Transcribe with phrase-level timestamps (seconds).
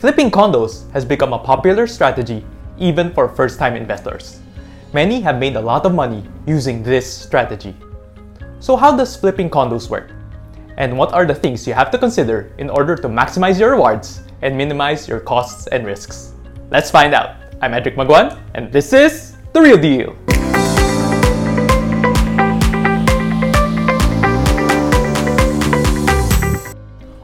[0.00, 2.42] Flipping condos has become a popular strategy
[2.78, 4.40] even for first-time investors.
[4.94, 7.76] Many have made a lot of money using this strategy.
[8.60, 10.12] So how does flipping condos work?
[10.78, 14.22] And what are the things you have to consider in order to maximize your rewards
[14.40, 16.32] and minimize your costs and risks?
[16.70, 17.36] Let's find out.
[17.60, 20.16] I'm Edric Maguan, and this is The Real Deal.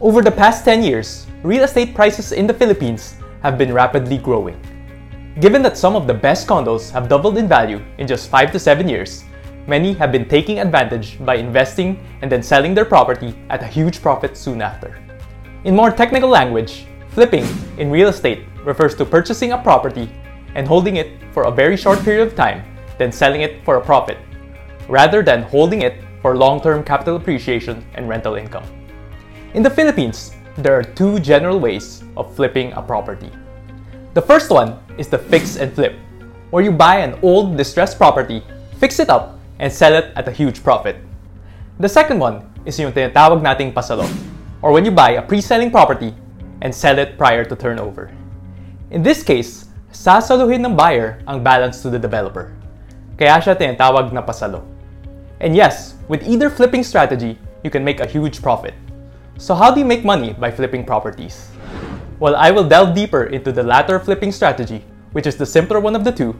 [0.00, 4.56] Over the past 10 years, real estate prices in the Philippines have been rapidly growing.
[5.40, 8.60] Given that some of the best condos have doubled in value in just 5 to
[8.60, 9.24] 7 years,
[9.66, 14.00] many have been taking advantage by investing and then selling their property at a huge
[14.00, 15.02] profit soon after.
[15.64, 17.44] In more technical language, flipping
[17.76, 20.08] in real estate refers to purchasing a property
[20.54, 22.62] and holding it for a very short period of time,
[22.98, 24.18] then selling it for a profit,
[24.88, 28.64] rather than holding it for long term capital appreciation and rental income.
[29.54, 33.30] In the Philippines, there are two general ways of flipping a property.
[34.12, 35.96] The first one is the fix and flip,
[36.50, 38.44] where you buy an old distressed property,
[38.76, 40.96] fix it up, and sell it at a huge profit.
[41.80, 44.04] The second one is yung tinatawag nating pasalo,
[44.60, 46.14] or when you buy a pre-selling property
[46.60, 48.12] and sell it prior to turnover.
[48.90, 52.52] In this case, sasaluhin ng buyer ang balance to the developer.
[53.16, 54.60] Kaya siya tinatawag na pasalo.
[55.40, 58.76] And yes, with either flipping strategy, you can make a huge profit.
[59.38, 61.48] So how do you make money by flipping properties?
[62.18, 65.96] While I will delve deeper into the latter flipping strategy, which is the simpler one
[65.96, 66.38] of the two,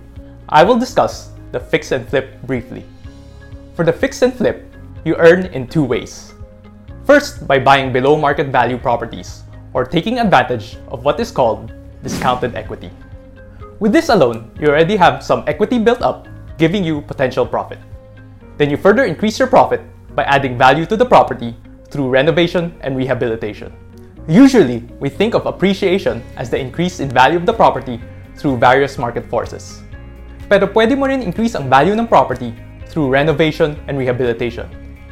[0.48, 2.84] I will discuss the fix and flip briefly.
[3.74, 4.64] For the fix and flip,
[5.04, 6.34] you earn in two ways.
[7.04, 12.54] First, by buying below market value properties, or taking advantage of what is called discounted
[12.54, 12.90] equity.
[13.80, 17.78] With this alone, you already have some equity built up, giving you potential profit.
[18.58, 19.80] Then you further increase your profit
[20.14, 21.56] by adding value to the property
[21.92, 23.70] through renovation and rehabilitation.
[24.26, 28.00] Usually, we think of appreciation as the increase in value of the property
[28.34, 29.82] through various market forces.
[30.48, 32.56] Pero pwede mo rin increase ang value ng property
[32.88, 34.64] through renovation and rehabilitation.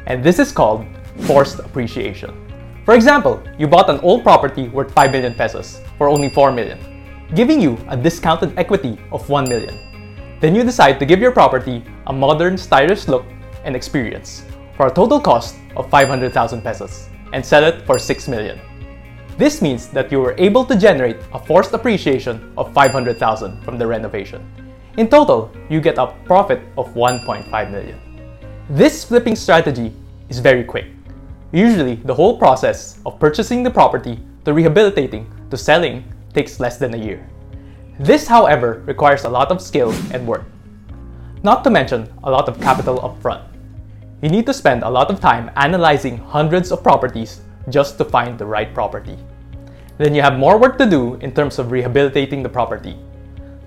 [0.09, 0.83] And this is called
[1.29, 2.33] forced appreciation.
[2.81, 6.81] For example, you bought an old property worth 5 million pesos for only 4 million,
[7.37, 9.77] giving you a discounted equity of 1 million.
[10.41, 13.25] Then you decide to give your property a modern, stylish look
[13.63, 14.49] and experience
[14.81, 18.59] for a total cost of 500,000 pesos and sell it for 6 million.
[19.37, 23.85] This means that you were able to generate a forced appreciation of 500,000 from the
[23.85, 24.41] renovation.
[24.97, 27.99] In total, you get a profit of 1.5 million.
[28.71, 29.93] This flipping strategy
[30.29, 30.87] is very quick.
[31.51, 36.03] Usually, the whole process of purchasing the property to rehabilitating to selling
[36.33, 37.29] takes less than a year.
[37.99, 40.45] This, however, requires a lot of skill and work.
[41.43, 43.50] Not to mention a lot of capital upfront
[44.21, 48.37] you need to spend a lot of time analyzing hundreds of properties just to find
[48.37, 49.17] the right property.
[49.97, 52.97] Then you have more work to do in terms of rehabilitating the property.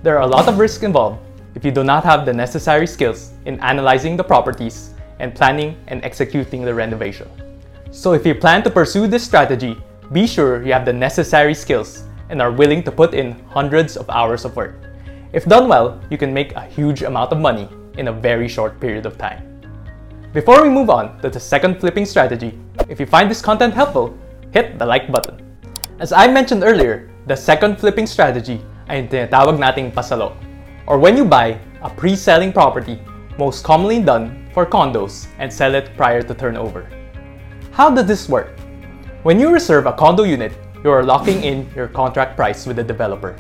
[0.05, 1.19] There are a lot of risks involved
[1.57, 6.05] if you do not have the necessary skills in analyzing the properties and planning and
[6.05, 7.29] executing the renovation.
[7.91, 9.77] So if you plan to pursue this strategy,
[10.13, 14.09] be sure you have the necessary skills and are willing to put in hundreds of
[14.09, 14.77] hours of work.
[15.33, 18.79] If done well, you can make a huge amount of money in a very short
[18.79, 19.54] period of time.
[20.34, 22.59] Before we move on to the second flipping strategy,
[22.89, 24.19] if you find this content helpful,
[24.50, 25.39] hit the like button.
[26.00, 28.59] As I mentioned earlier, the second flipping strategy
[28.91, 30.34] ay tinatawag nating pasalo,
[30.91, 31.55] or when you buy
[31.87, 32.99] a pre-selling property,
[33.39, 36.91] most commonly done for condos and sell it prior to turnover.
[37.71, 38.59] How does this work?
[39.23, 40.50] When you reserve a condo unit,
[40.83, 43.39] you are locking in your contract price with the developer.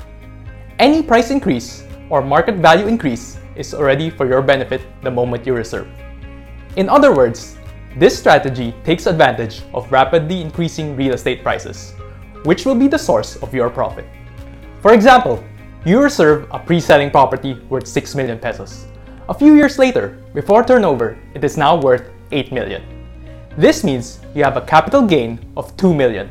[0.78, 5.58] Any price increase or market value increase is already for your benefit the moment you
[5.58, 5.90] reserve.
[6.76, 7.56] In other words,
[7.96, 11.94] this strategy takes advantage of rapidly increasing real estate prices,
[12.42, 14.04] which will be the source of your profit.
[14.82, 15.42] For example,
[15.84, 18.86] you reserve a pre-selling property worth 6 million pesos.
[19.28, 22.82] A few years later, before turnover, it is now worth 8 million.
[23.56, 26.28] This means you have a capital gain of 2 million.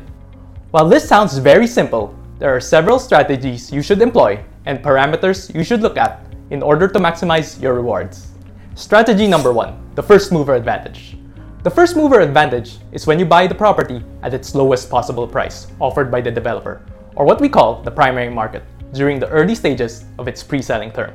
[0.72, 5.64] While this sounds very simple, there are several strategies you should employ and parameters you
[5.64, 8.28] should look at in order to maximize your rewards.
[8.74, 11.16] Strategy number one, the first mover advantage.
[11.62, 15.68] The first mover advantage is when you buy the property at its lowest possible price
[15.80, 16.82] offered by the developer,
[17.16, 21.12] or what we call the primary market, during the early stages of its pre-selling term.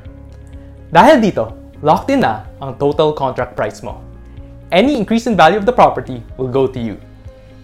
[0.92, 4.02] Dahil dito, locked in na ang total contract price mo.
[4.72, 7.00] Any increase in value of the property will go to you.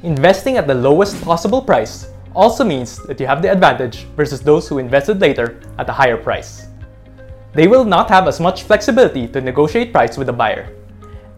[0.03, 4.67] Investing at the lowest possible price also means that you have the advantage versus those
[4.67, 6.67] who invested later at a higher price
[7.55, 10.67] they will not have as much flexibility to negotiate price with the buyer.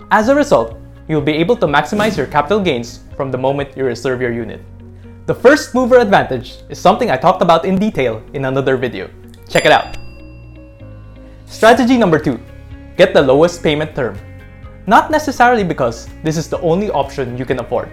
[0.10, 3.84] As a result, you'll be able to maximize your capital gains from the moment you
[3.84, 4.62] reserve your unit.
[5.26, 9.10] The first mover advantage is something I talked about in detail in another video.
[9.50, 9.98] Check it out.
[11.46, 12.40] Strategy number two,
[12.96, 14.18] get the lowest payment term.
[14.86, 17.92] Not necessarily because this is the only option you can afford,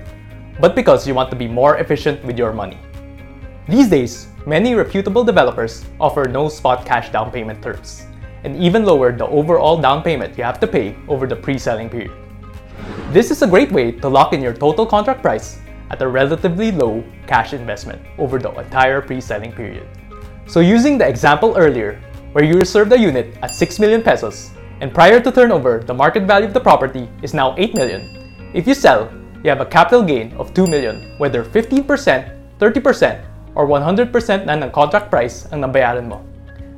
[0.60, 2.78] but because you want to be more efficient with your money.
[3.68, 8.06] These days, many reputable developers offer no spot cash down payment terms,
[8.44, 12.12] and even lower the overall down payment you have to pay over the pre-selling period.
[13.10, 15.58] This is a great way to lock in your total contract price
[15.90, 19.88] at a relatively low cash investment over the entire pre-selling period.
[20.46, 22.00] So using the example earlier,
[22.32, 24.50] where you reserved a unit at 6 million pesos,
[24.80, 28.66] and prior to turnover, the market value of the property is now 8 million, if
[28.66, 29.10] you sell,
[29.42, 31.86] you have a capital gain of 2 million, whether 15%,
[32.58, 33.24] 30%,
[33.54, 36.24] or 100% na ng contract price ang nabayaran mo.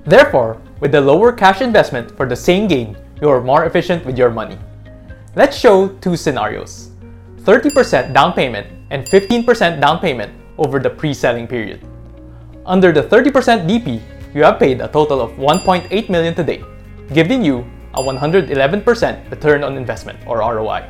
[0.05, 4.19] Therefore, with the lower cash investment for the same gain, you are more efficient with
[4.19, 4.59] your money.
[5.35, 6.91] Let's show two scenarios.
[7.45, 11.81] 30% down payment and 15% down payment over the pre-selling period.
[12.67, 14.03] Under the 30% DP,
[14.35, 16.63] you have paid a total of 1.8 million today,
[17.13, 17.65] giving you
[17.95, 20.85] a 111% return on investment or ROI.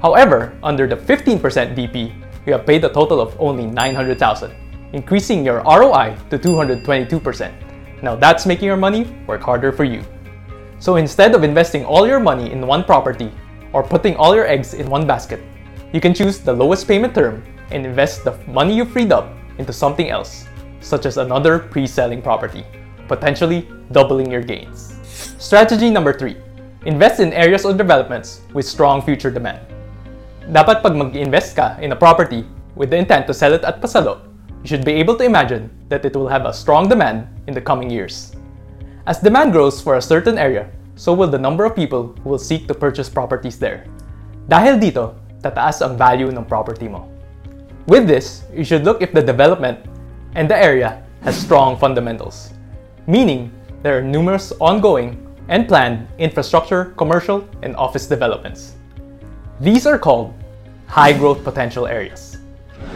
[0.00, 2.14] However, under the 15% DP,
[2.46, 4.52] you have paid a total of only 900,000,
[4.94, 7.67] increasing your ROI to 222%.
[8.02, 10.02] Now that's making your money work harder for you.
[10.78, 13.32] So instead of investing all your money in one property
[13.72, 15.40] or putting all your eggs in one basket,
[15.92, 19.72] you can choose the lowest payment term and invest the money you freed up into
[19.72, 20.46] something else,
[20.80, 22.64] such as another pre-selling property,
[23.08, 24.94] potentially doubling your gains.
[25.38, 26.36] Strategy number 3.
[26.86, 29.60] Invest in areas or developments with strong future demand.
[30.48, 32.46] Dapat pag mag-invest ka in a property
[32.76, 34.22] with the intent to sell it at pasalo,
[34.62, 37.64] you should be able to imagine that it will have a strong demand in the
[37.64, 38.36] coming years.
[39.08, 42.38] As demand grows for a certain area, so will the number of people who will
[42.38, 43.88] seek to purchase properties there.
[44.52, 47.08] Dahil dito, tataas ang value ng property mo.
[47.88, 49.80] With this, you should look if the development
[50.36, 52.52] and the area has strong fundamentals,
[53.08, 53.48] meaning
[53.80, 55.16] there are numerous ongoing
[55.48, 58.76] and planned infrastructure, commercial, and office developments.
[59.60, 60.36] These are called
[60.86, 62.36] high growth potential areas.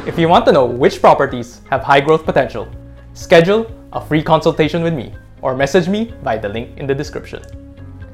[0.05, 2.69] If you want to know which properties have high growth potential,
[3.14, 7.42] schedule a free consultation with me or message me by the link in the description.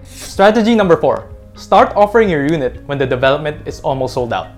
[0.03, 1.31] Strategy number 4.
[1.55, 4.49] Start offering your unit when the development is almost sold out.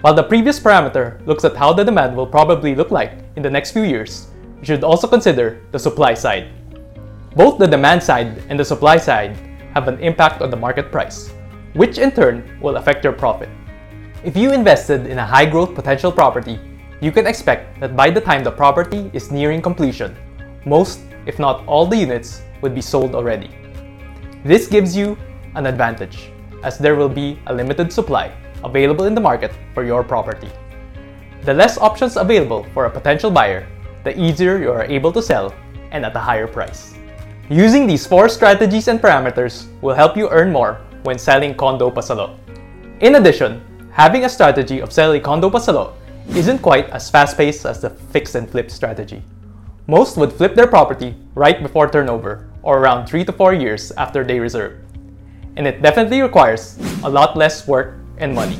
[0.00, 3.50] While the previous parameter looks at how the demand will probably look like in the
[3.50, 6.50] next few years, you should also consider the supply side.
[7.34, 9.36] Both the demand side and the supply side
[9.74, 11.32] have an impact on the market price,
[11.74, 13.48] which in turn will affect your profit.
[14.24, 16.60] If you invested in a high growth potential property,
[17.00, 20.16] you can expect that by the time the property is nearing completion,
[20.68, 23.50] most, if not all the units would be sold already.
[24.44, 25.16] This gives you
[25.54, 26.30] an advantage,
[26.62, 28.32] as there will be a limited supply
[28.64, 30.50] available in the market for your property.
[31.42, 33.66] The less options available for a potential buyer,
[34.04, 35.54] the easier you are able to sell
[35.90, 36.94] and at a higher price.
[37.48, 42.36] Using these four strategies and parameters will help you earn more when selling condo pasalo.
[43.00, 45.94] In addition, having a strategy of selling condo pasalo
[46.36, 49.22] isn't quite as fast-paced as the fix and flip strategy.
[49.90, 54.22] Most would flip their property right before turnover or around 3 to 4 years after
[54.22, 54.76] they reserve.
[55.56, 58.58] And it definitely requires a lot less work and money.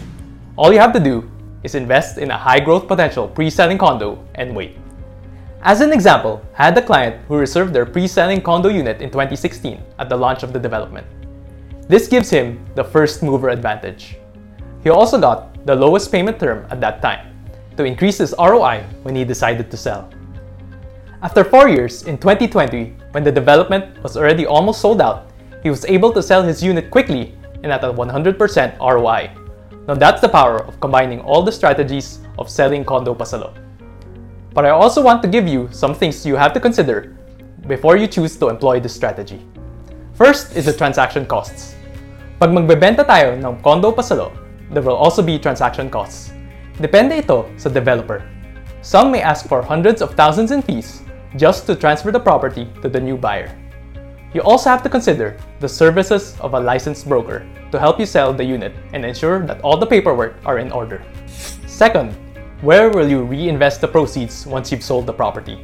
[0.56, 1.30] All you have to do
[1.62, 4.78] is invest in a high growth potential pre-selling condo and wait.
[5.60, 9.82] As an example, I had a client who reserved their pre-selling condo unit in 2016
[9.98, 11.06] at the launch of the development.
[11.88, 14.17] This gives him the first mover advantage.
[14.82, 17.36] He also got the lowest payment term at that time
[17.76, 20.08] to increase his ROI when he decided to sell.
[21.19, 25.27] After 4 years, in 2020, when the development was already almost sold out,
[25.65, 27.34] he was able to sell his unit quickly
[27.65, 28.39] and at a 100%
[28.79, 29.34] ROI.
[29.89, 33.51] Now that's the power of combining all the strategies of selling condo pasalo.
[34.55, 37.19] But I also want to give you some things you have to consider
[37.67, 39.43] before you choose to employ this strategy.
[40.15, 41.75] First is the transaction costs.
[42.39, 44.31] Pag magbebenta tayo ng condo pasalo,
[44.70, 46.31] there will also be transaction costs.
[46.79, 48.22] Depende ito sa developer.
[48.87, 51.03] Some may ask for hundreds of thousands in fees
[51.37, 53.56] just to transfer the property to the new buyer.
[54.35, 58.32] You also have to consider the services of a licensed broker to help you sell
[58.32, 61.03] the unit and ensure that all the paperwork are in order.
[61.67, 62.13] Second,
[62.61, 65.58] where will you reinvest the proceeds once you've sold the property?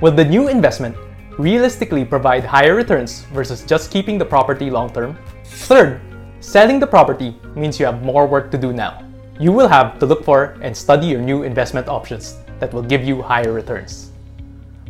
[0.00, 0.96] Will the new investment
[1.38, 5.18] realistically provide higher returns versus just keeping the property long term?
[5.44, 6.00] Third,
[6.40, 9.02] selling the property means you have more work to do now.
[9.40, 13.04] You will have to look for and study your new investment options that will give
[13.04, 14.13] you higher returns.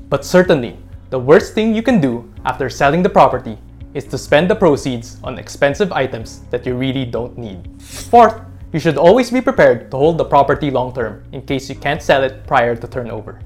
[0.08, 0.76] But certainly,
[1.10, 3.58] the worst thing you can do after selling the property
[3.94, 7.66] is to spend the proceeds on expensive items that you really don't need.
[7.80, 8.40] Fourth,
[8.74, 12.02] You should always be prepared to hold the property long term in case you can't
[12.02, 13.38] sell it prior to turnover.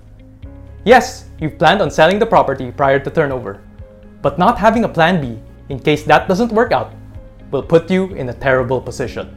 [0.89, 3.61] Yes, you've planned on selling the property prior to turnover,
[4.23, 5.37] but not having a plan B
[5.69, 6.97] in case that doesn't work out
[7.51, 9.29] will put you in a terrible position.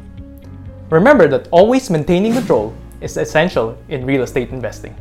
[0.89, 4.95] Remember that always maintaining control is essential in real estate investing.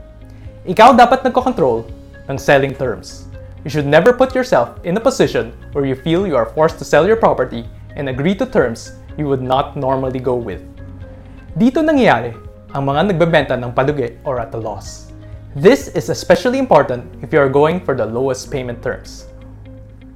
[0.66, 1.86] Ikaw dapat nagko-control
[2.30, 3.26] ng selling terms.
[3.66, 6.86] You should never put yourself in a position where you feel you are forced to
[6.86, 10.62] sell your property and agree to terms you would not normally go with.
[11.58, 12.32] Dito nangyayari
[12.72, 15.12] ang mga nagbebenta ng padugi or at a loss.
[15.58, 19.26] This is especially important if you are going for the lowest payment terms.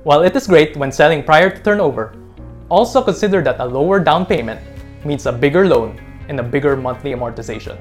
[0.07, 2.15] While it is great when selling prior to turnover,
[2.71, 4.63] also consider that a lower down payment
[5.05, 5.99] means a bigger loan
[6.31, 7.77] and a bigger monthly amortization.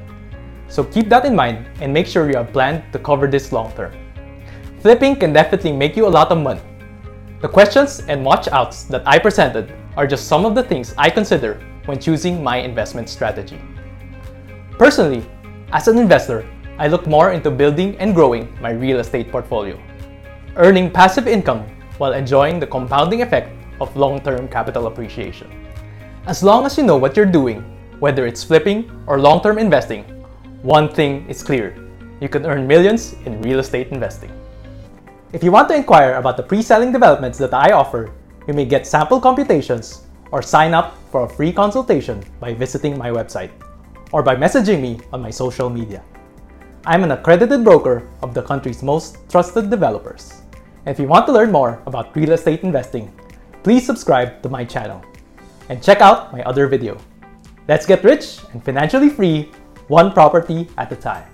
[0.67, 3.71] So keep that in mind and make sure you have planned to cover this long
[3.77, 3.93] term.
[4.83, 6.59] Flipping can definitely make you a lot of money.
[7.39, 11.09] The questions and watch outs that I presented are just some of the things I
[11.09, 11.53] consider
[11.85, 13.61] when choosing my investment strategy.
[14.77, 15.23] Personally,
[15.71, 16.45] as an investor,
[16.77, 19.81] I look more into building and growing my real estate portfolio,
[20.57, 21.63] earning passive income
[21.97, 25.47] while enjoying the compounding effect of long term capital appreciation.
[26.27, 27.63] As long as you know what you're doing,
[27.99, 30.03] whether it's flipping or long term investing,
[30.61, 31.73] one thing is clear
[32.19, 34.42] you can earn millions in real estate investing.
[35.33, 38.13] If you want to inquire about the pre selling developments that I offer,
[38.47, 43.09] you may get sample computations or sign up for a free consultation by visiting my
[43.09, 43.49] website
[44.11, 46.03] or by messaging me on my social media.
[46.85, 50.43] I'm an accredited broker of the country's most trusted developers.
[50.85, 53.11] And if you want to learn more about real estate investing,
[53.63, 55.03] please subscribe to my channel
[55.67, 56.95] and check out my other video.
[57.67, 59.49] Let's get rich and financially free
[59.87, 61.32] one property at a time.